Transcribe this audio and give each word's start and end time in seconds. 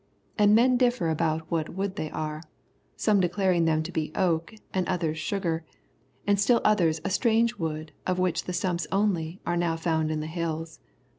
And 0.35 0.55
men 0.55 0.77
differ 0.77 1.09
about 1.09 1.41
what 1.51 1.69
wood 1.75 1.95
they 1.95 2.09
are 2.09 2.37
of, 2.39 2.43
some 2.97 3.19
declaring 3.19 3.65
them 3.65 3.83
to 3.83 3.91
be 3.91 4.11
oak 4.15 4.55
and 4.73 4.87
others 4.89 5.19
sugar, 5.19 5.63
and 6.25 6.39
still 6.39 6.59
others 6.65 6.99
a 7.05 7.11
strange 7.11 7.57
wood 7.57 7.91
of 8.07 8.17
which 8.17 8.45
the 8.45 8.53
stumps 8.53 8.87
only 8.91 9.39
are 9.45 9.55
now 9.57 9.75
found 9.77 10.09
in 10.09 10.19
the 10.19 10.25
Hills. 10.25 10.79